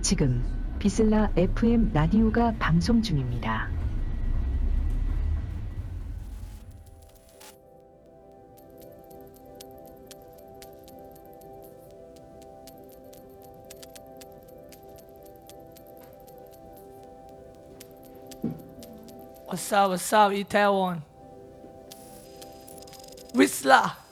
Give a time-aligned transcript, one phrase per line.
[0.00, 0.42] 지금
[0.78, 3.68] 비슬라 FM 라디오가 방송 중입니다.
[19.46, 21.13] What's up, Itaewon?
[23.64, 24.03] VISLA!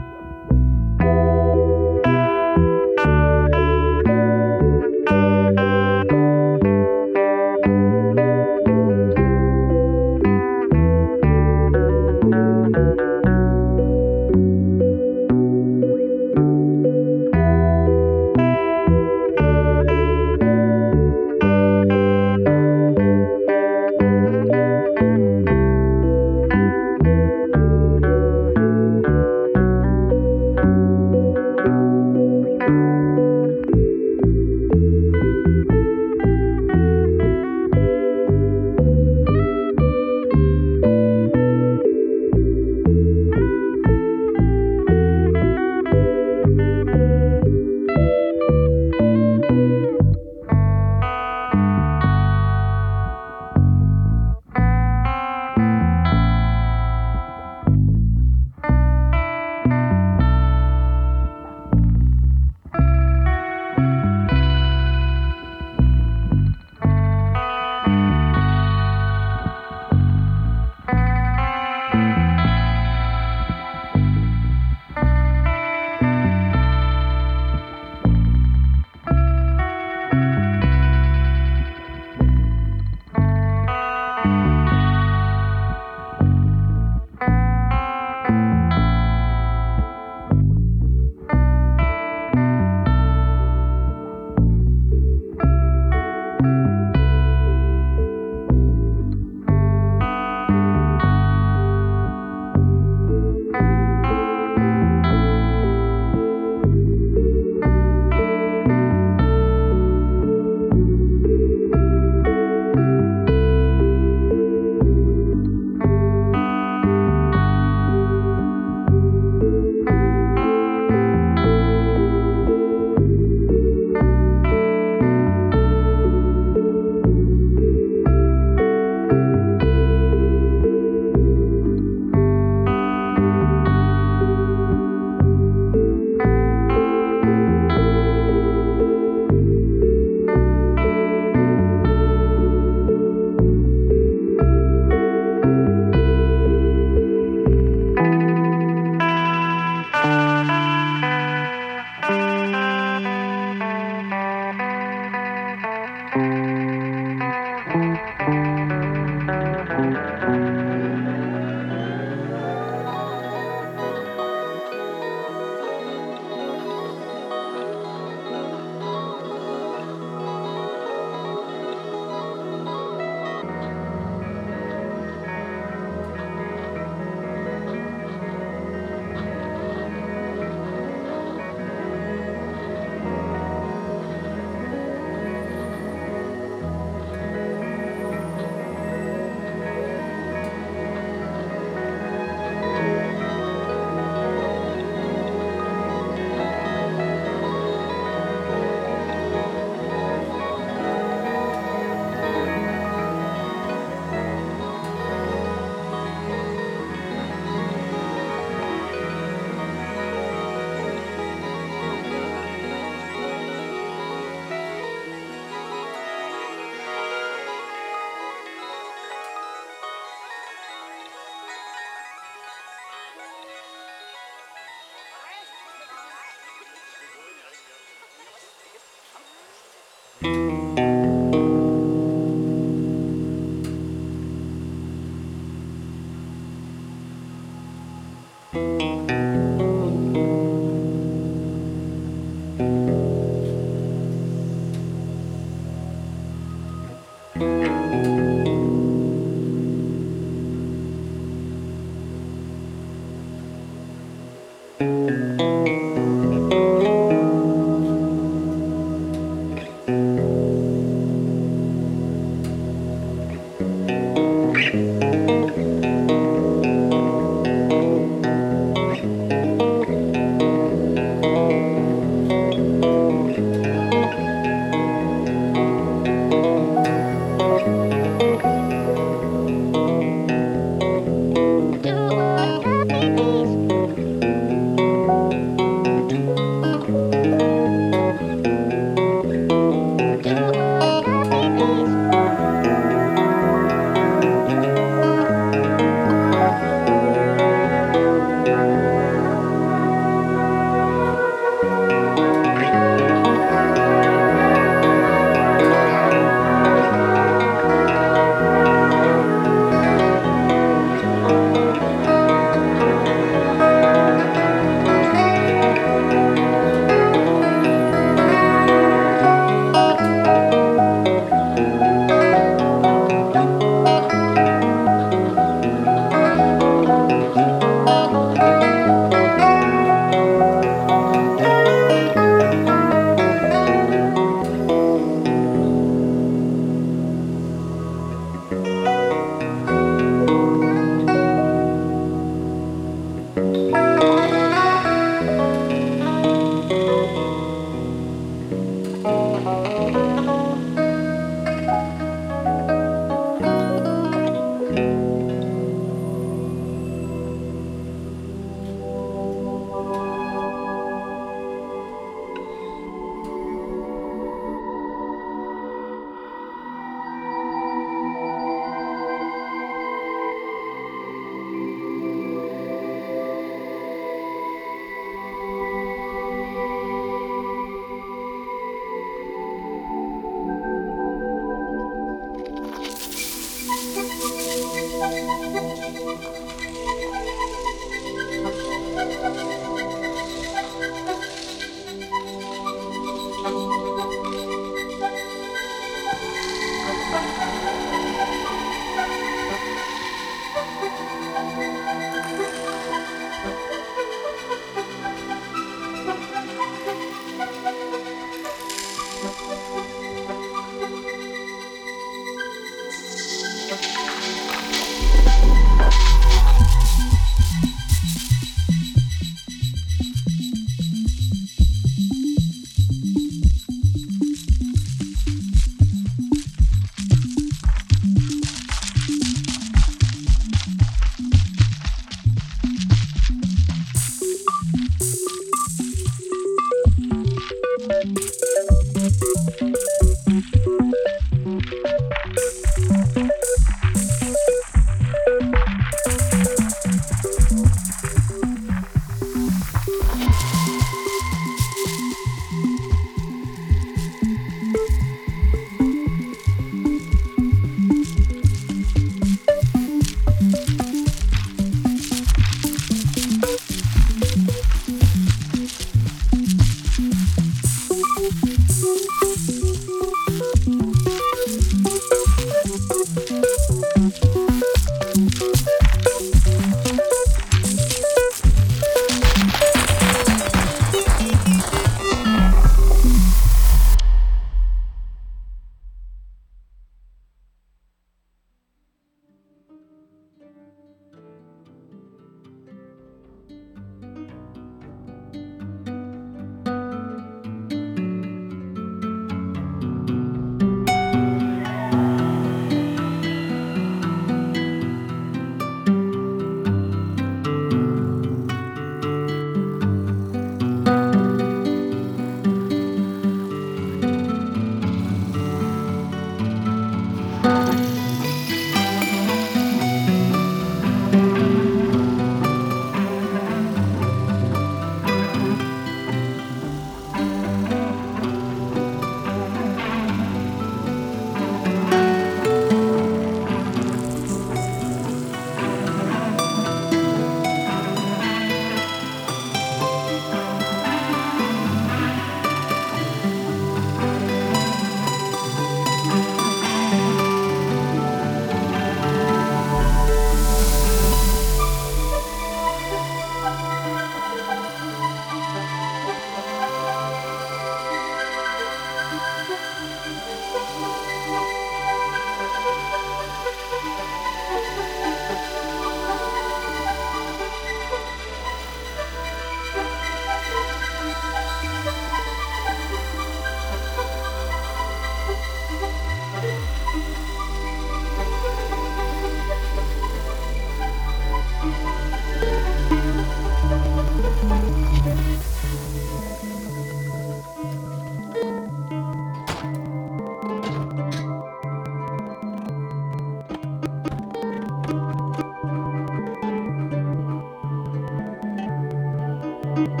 [599.78, 600.00] thank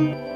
[0.00, 0.29] you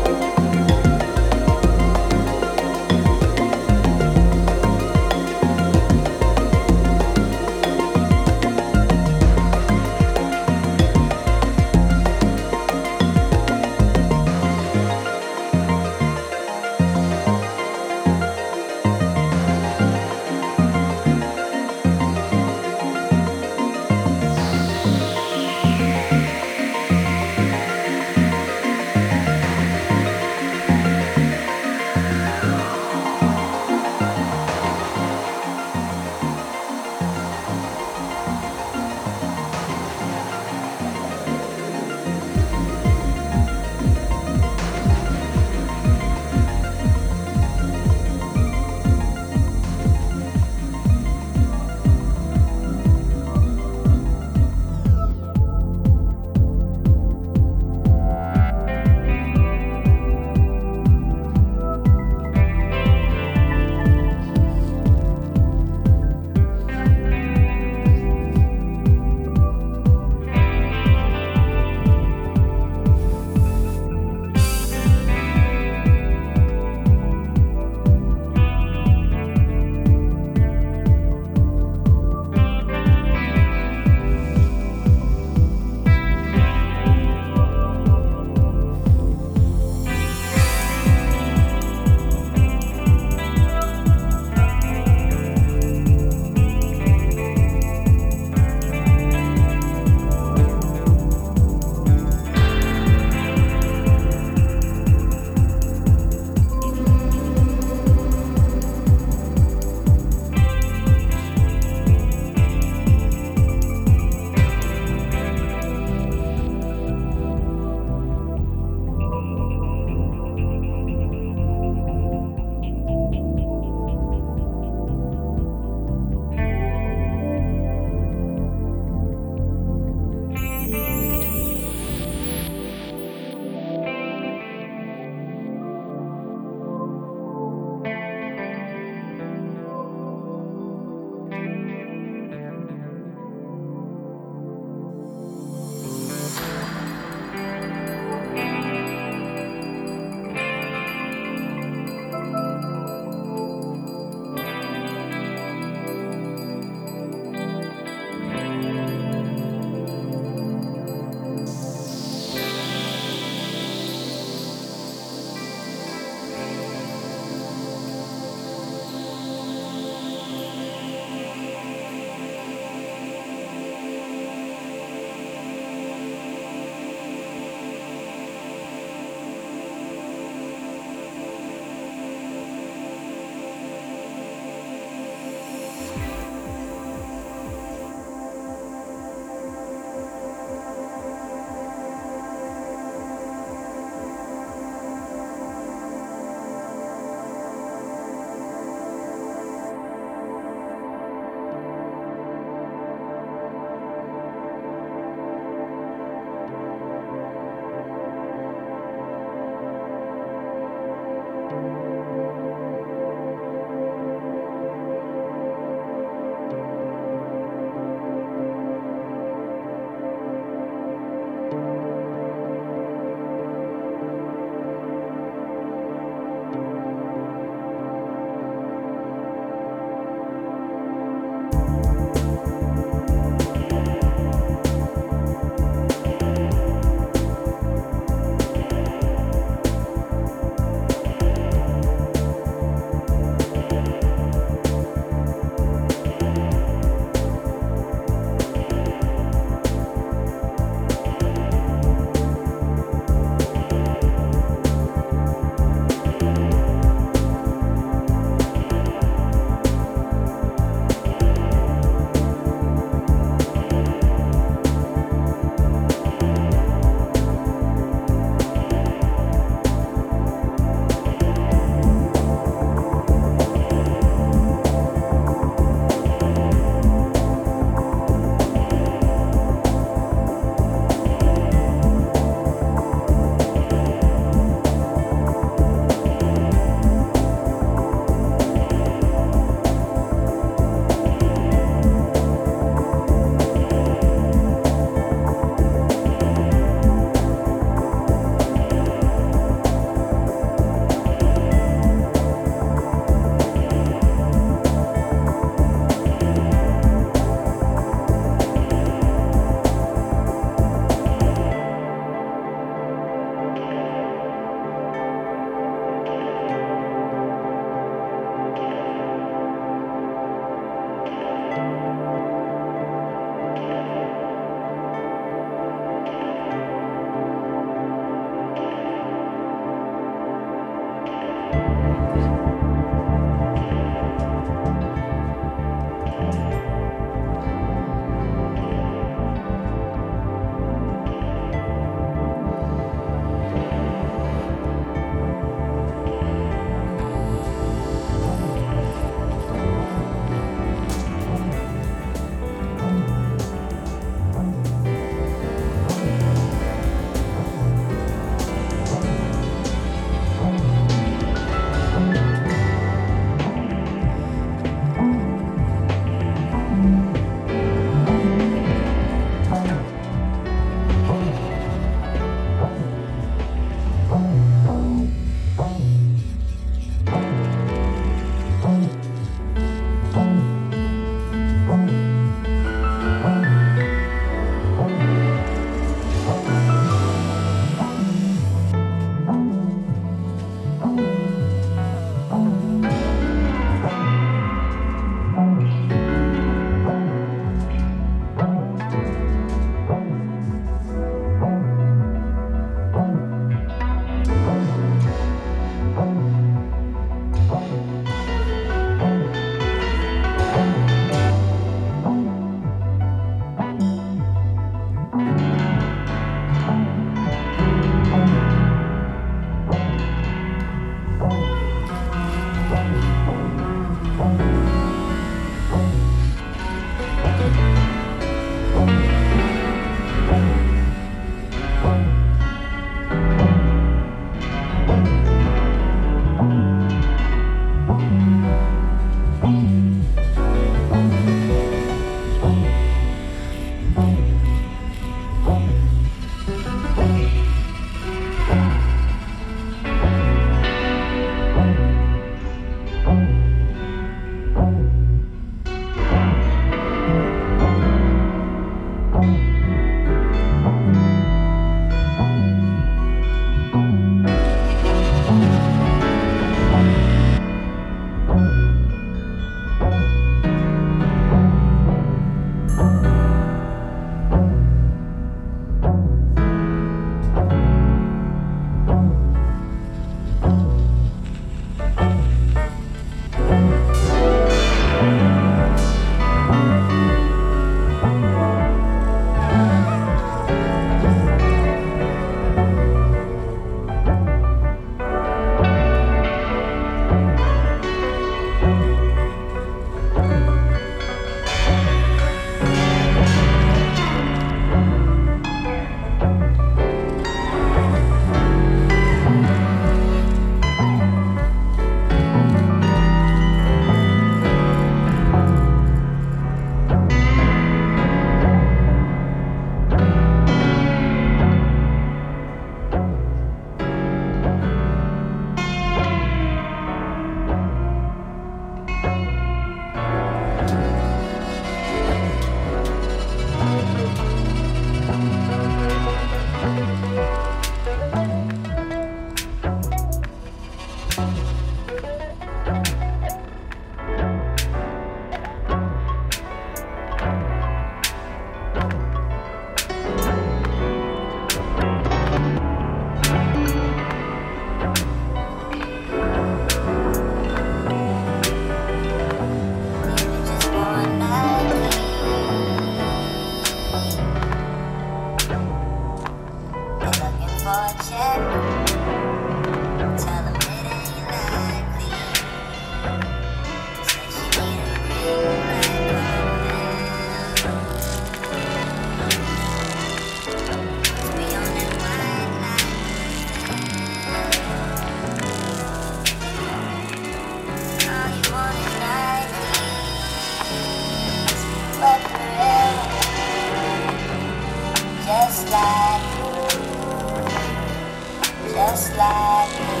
[598.90, 600.00] just like me.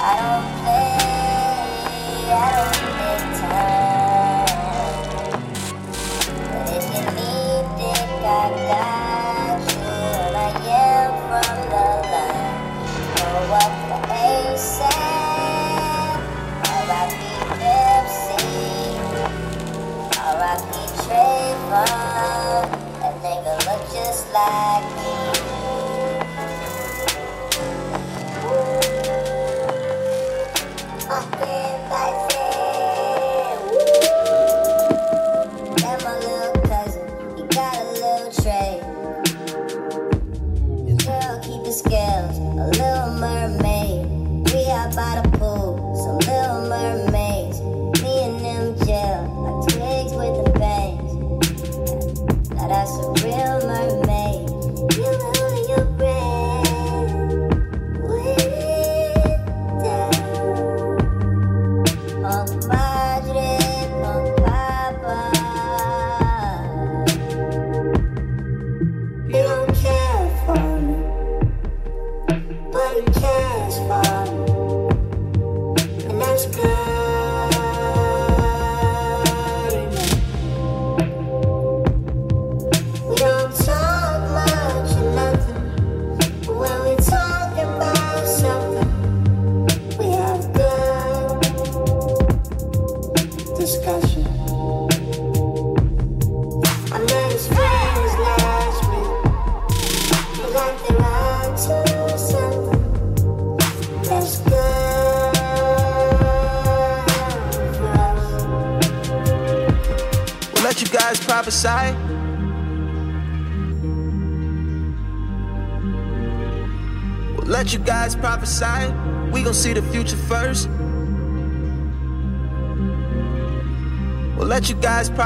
[0.00, 0.73] I don't play.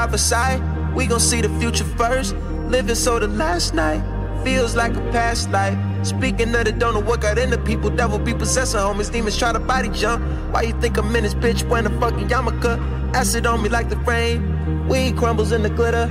[0.09, 0.61] Prophesy.
[0.95, 2.35] We gon' see the future first.
[2.67, 4.01] Living so the last night
[4.43, 5.77] feels like a past life.
[6.05, 9.53] Speaking of the don't know what got into people, devil be possessing homies, demons try
[9.53, 10.23] to body jump.
[10.51, 13.15] Why you think I'm in this bitch wearing a fucking yarmulke?
[13.15, 16.07] Acid on me like the rain, weed crumbles in the glitter.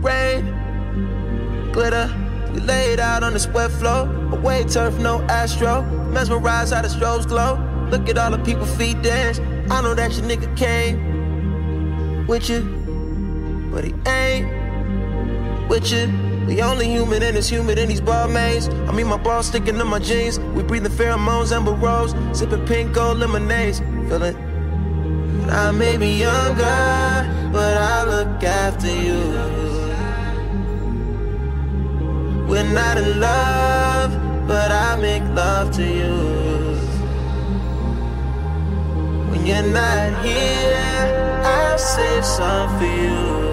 [0.00, 2.08] Rain, glitter.
[2.52, 5.82] We laid out on the sweat floor, away turf, no astro.
[6.12, 7.58] Mesmerized how the strobes glow.
[7.90, 9.40] Look at all the people feet dance.
[9.70, 11.03] I know that your nigga came
[12.26, 12.62] with you,
[13.72, 16.06] but he ain't with you.
[16.46, 18.68] The only human in this humid in these bar mains.
[18.68, 20.38] I mean, my balls sticking to my jeans.
[20.38, 23.80] We breathing pheromones, amber rose, sipping pink gold lemonades.
[23.80, 24.36] Feel it?
[25.50, 29.20] I may be younger, but I look after you.
[32.46, 36.63] We're not in love, but I make love to you.
[39.44, 43.44] You're not here, I'll save some for you.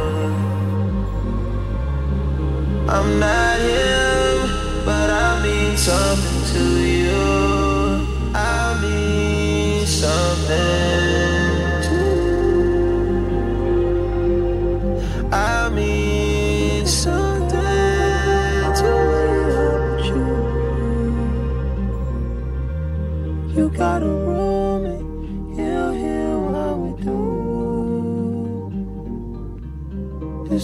[2.88, 8.08] I'm not him, but I mean something to you.
[8.34, 10.58] I mean something.
[11.88, 11.96] To
[12.28, 12.48] you.
[15.34, 17.60] I mean something.
[18.80, 18.92] To
[23.54, 24.21] you got a room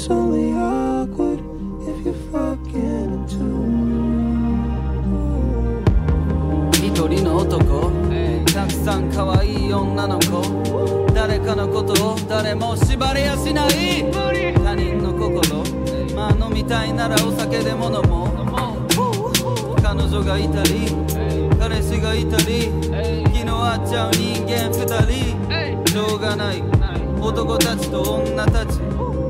[0.07, 1.41] It's only awkward
[1.81, 3.43] if you're fucking too.
[6.71, 7.91] 一人の男。
[8.53, 10.63] たくさん可愛い女の子。
[11.13, 14.09] 誰かのことを誰も縛れやしない。
[14.63, 15.61] 他人の心。
[16.15, 19.81] まあ飲みたいならお酒でも飲もう。
[19.81, 20.87] 彼女がいたり
[21.59, 22.71] 彼氏がいたり
[23.33, 25.91] 気の合っちゃう人間二人。
[25.91, 26.63] しょうがない。
[27.19, 28.86] 男たちと女たち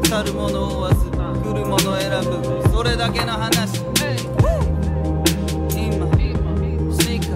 [0.07, 1.15] 去るものを追わず来
[1.53, 2.63] るもの選ぶ。
[2.71, 3.81] それだけの話。
[5.75, 6.07] 今
[6.93, 7.35] しか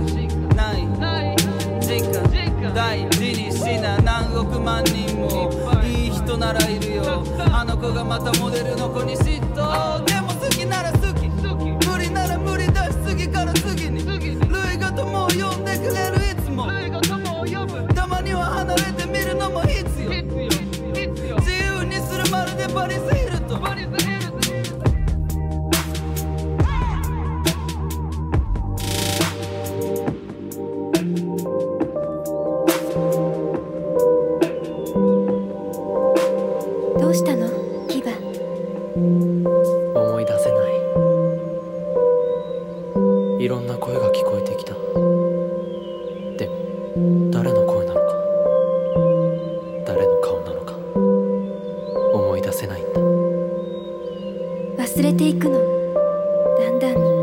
[0.56, 0.88] ない
[1.82, 7.26] 時間大事にしな何億万人もいい人ならいるよ。
[7.52, 10.02] あの子がまたモデルの子に嫉妬。
[10.06, 11.28] でも好きなら好き。
[11.28, 14.02] 無理なら無理だし次から次に。
[14.96, 16.21] とも呼んでくれる
[52.62, 53.02] せないんだ。
[54.84, 55.58] 忘れていくの。
[56.60, 57.21] だんだんに。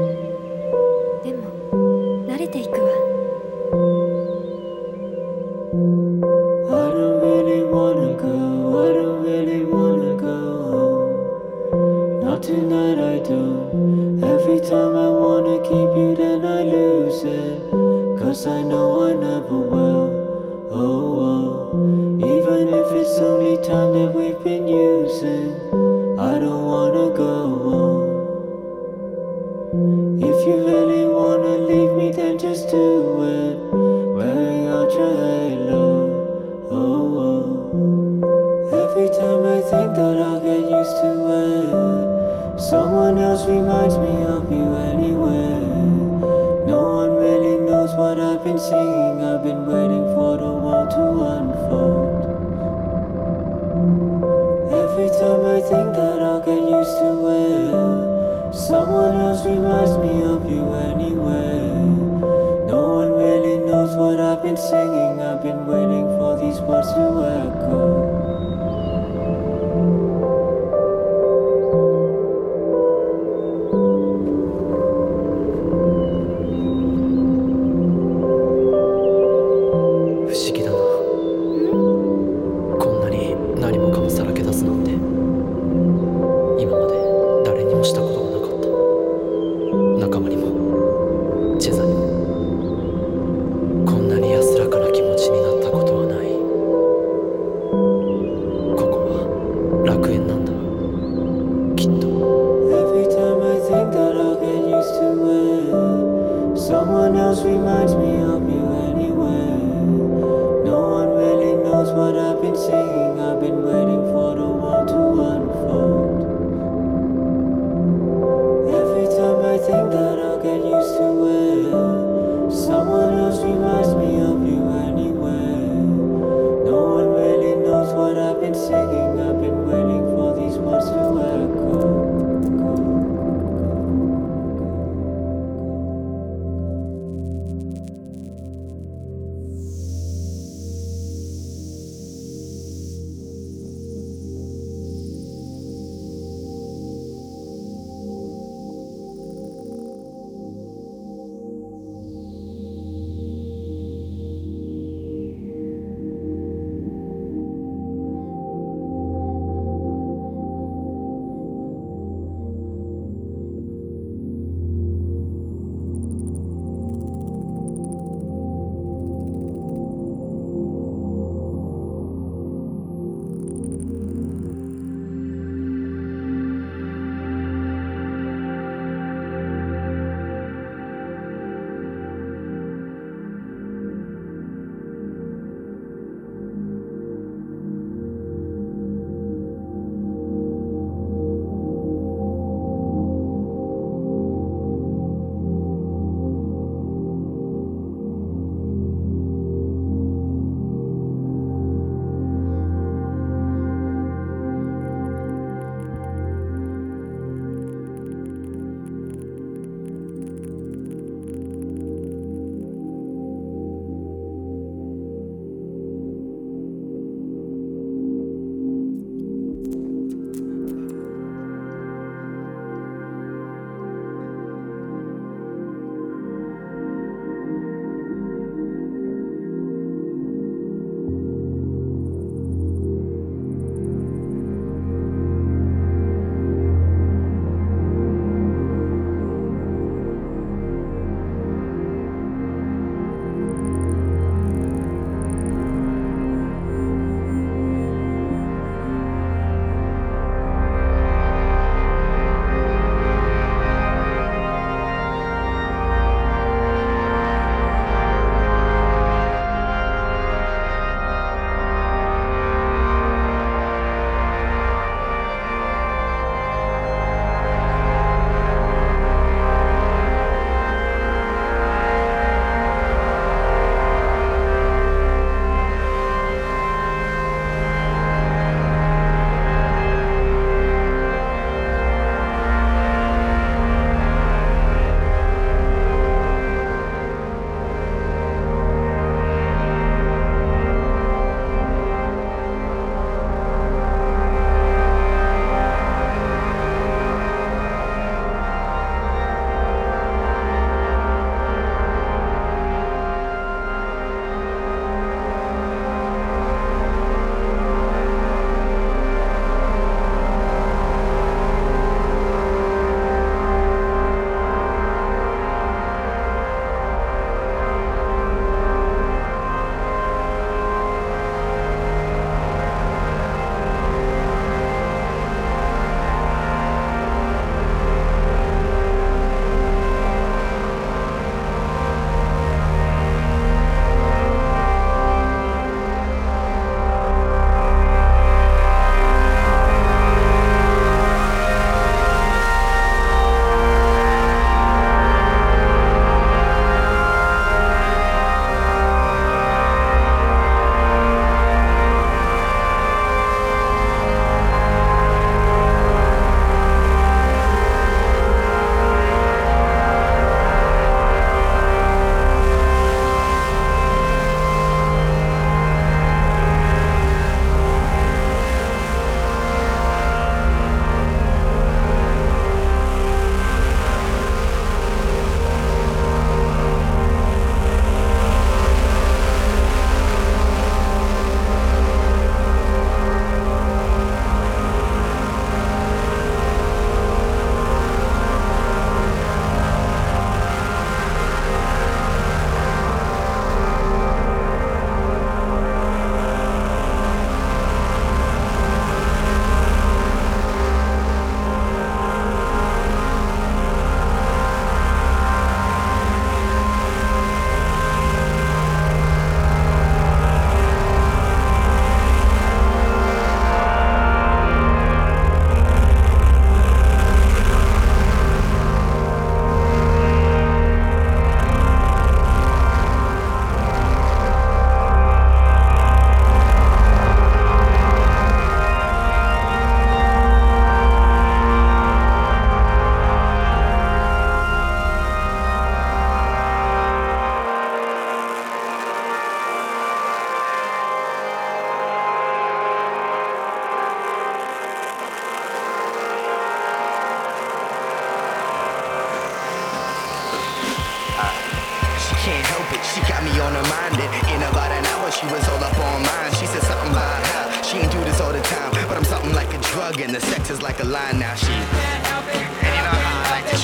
[456.39, 459.33] She said something about how she ain't do this all the time, but I'm something
[459.35, 461.35] like a drug, and the sex is like a line now.
[461.35, 463.59] She and you know how I like to.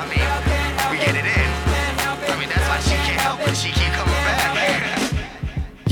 [0.00, 0.26] I mean,
[0.90, 1.48] we get it in.
[2.32, 3.54] I mean, that's why she can't help it.
[3.54, 4.91] She keep coming back.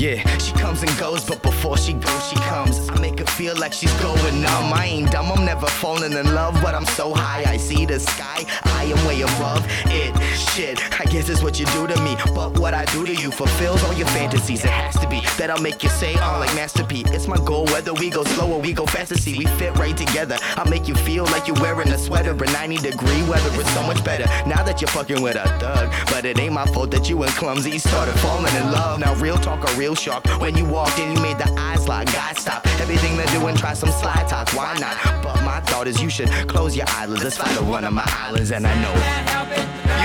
[0.01, 2.89] Yeah, she comes and goes, but before she goes, she comes.
[2.89, 4.73] I make her feel like she's going numb.
[4.73, 7.43] I ain't dumb, I'm never falling in love, but I'm so high.
[7.45, 10.11] I see the sky, I am way above it.
[10.35, 12.17] Shit, I guess it's what you do to me.
[12.33, 14.65] But what I do to you fulfills all your fantasies.
[14.65, 17.03] It has to be that I'll make you say, oh, like Master P.
[17.09, 19.15] It's my goal, whether we go slow or we go faster.
[19.19, 20.39] See, we fit right together.
[20.57, 23.49] I'll make you feel like you're wearing a sweater in 90 degree weather.
[23.53, 25.93] It's so much better now that you're fucking with a thug.
[26.07, 28.99] But it ain't my fault that you and Clumsy started falling in love.
[28.99, 30.25] Now, real talk or real shock.
[30.39, 32.05] When you walked in, you made the eyes lock.
[32.07, 34.49] Guys, stop everything they're doing, try some slide talk.
[34.53, 34.95] Why not?
[35.23, 37.23] But my thought is you should close your eyelids.
[37.23, 38.93] Let's fly to one of my islands, and I know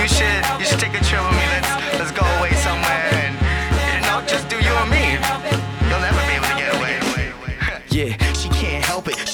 [0.01, 0.59] you should.
[0.59, 1.45] You should take a trip with me.
[1.55, 3.33] Let's let's go away somewhere and
[3.95, 5.19] you know just do you and me.
[5.89, 6.93] You'll never be able to get away.
[7.89, 8.26] yeah,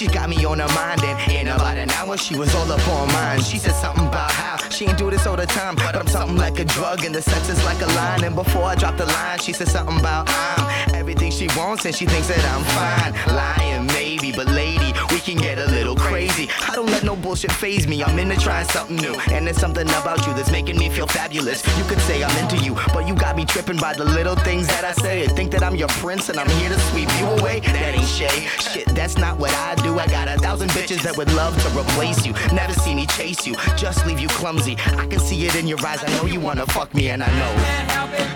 [0.04, 2.86] She got me on her mind, and in about an hour she was all up
[2.90, 3.42] on mine.
[3.42, 6.36] She said something about how she ain't do this all the time, but I'm something
[6.36, 8.26] like a drug, and the sex is like a line.
[8.26, 11.96] And before I dropped the line, she said something about I'm everything she wants, and
[11.96, 13.34] she thinks that I'm fine.
[13.34, 16.50] Lying, maybe, but lady, we can get a little crazy.
[16.68, 18.04] I don't let no bullshit phase me.
[18.04, 21.66] I'm into trying something new, and there's something about you that's making me feel fabulous.
[21.78, 24.68] You could say I'm into you, but you got me tripping by the little things
[24.68, 25.28] that I say.
[25.28, 27.60] Think that I'm your prince, and I'm here to sweep you away.
[27.62, 28.48] That ain't Shay.
[28.60, 30.00] Shit, that's not what I do.
[30.00, 32.34] I got a thousand bitches that would love to replace you.
[32.54, 34.78] Never see me chase you, just leave you clumsy.
[34.98, 36.04] I can see it in your eyes.
[36.04, 37.54] I know you wanna fuck me, and I know.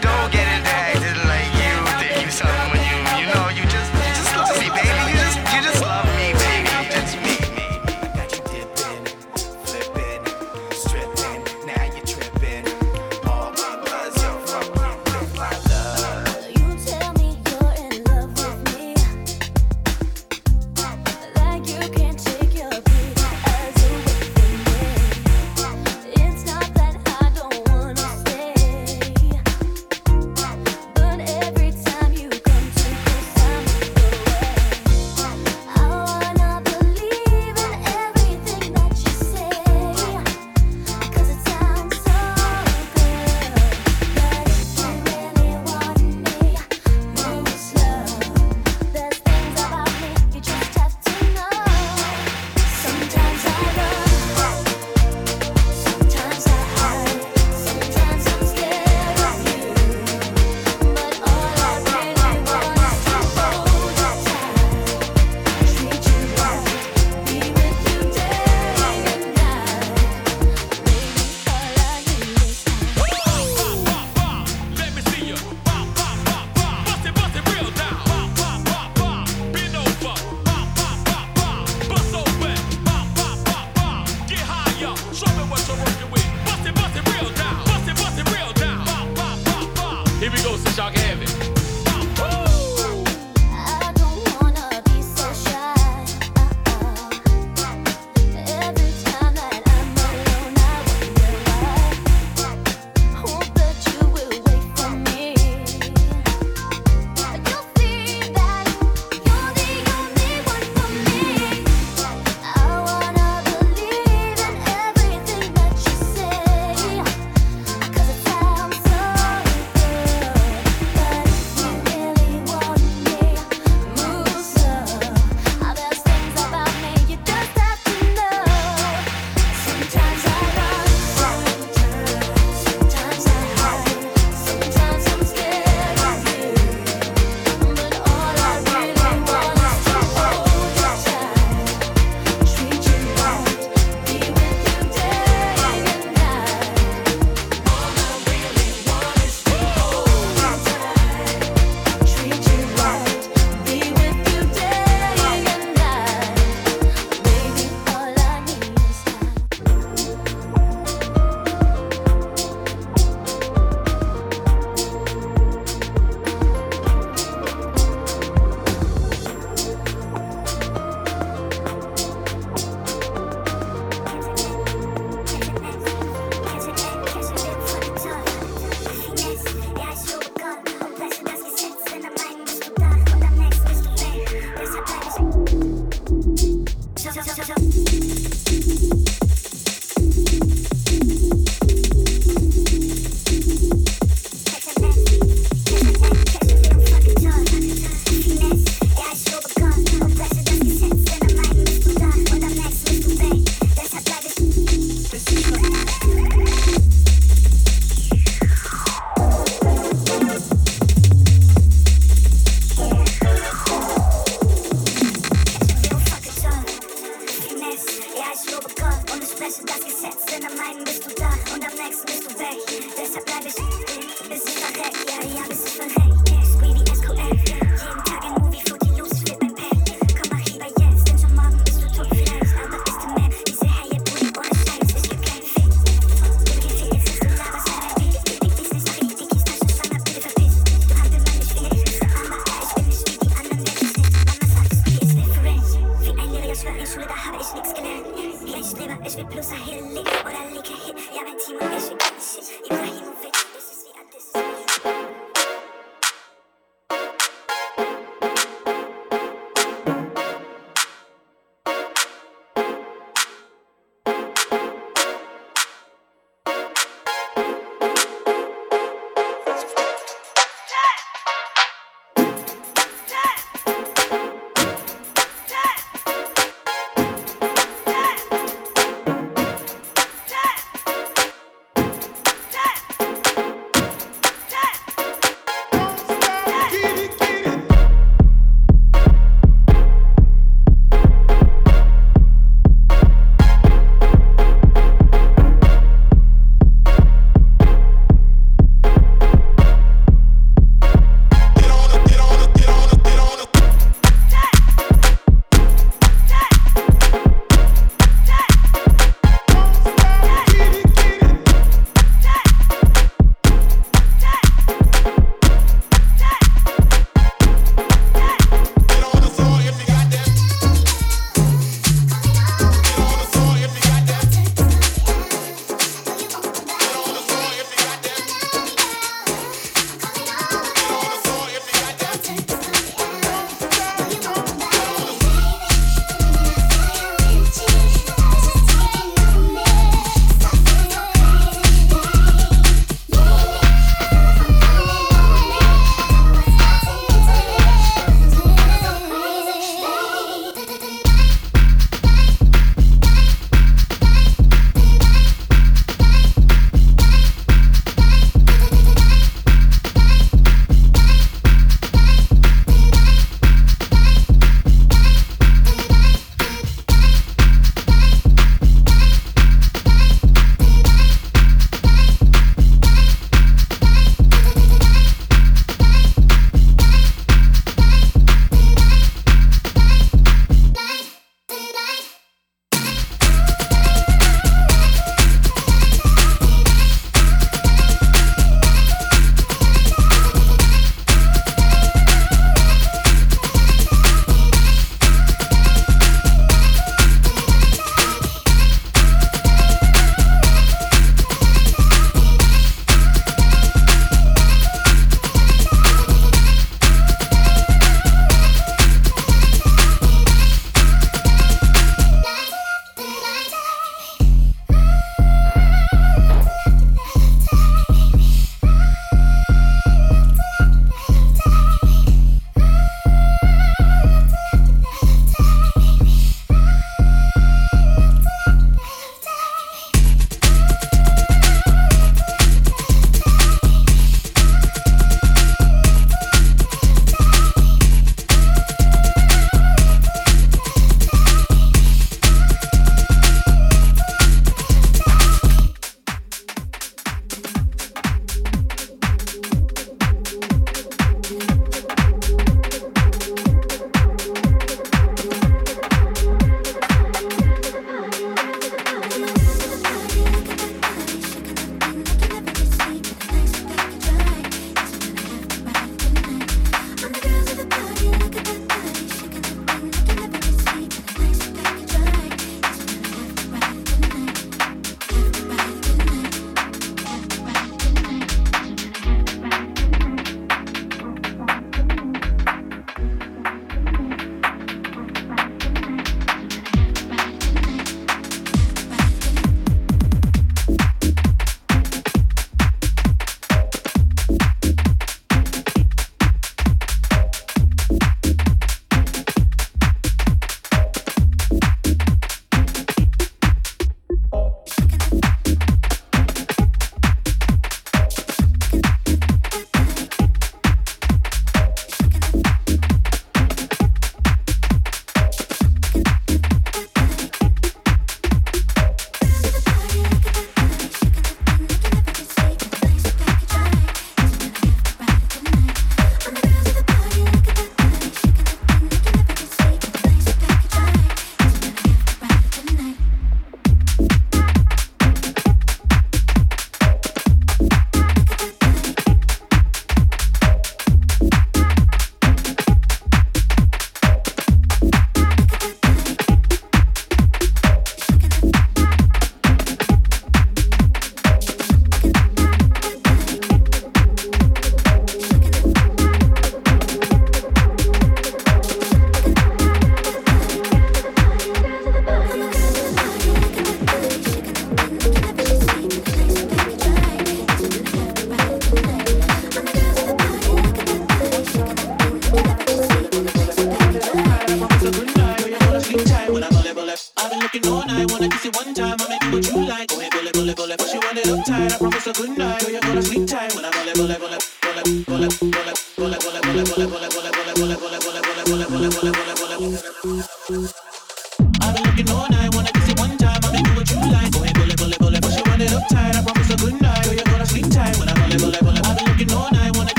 [0.00, 1.49] Don't get into acting like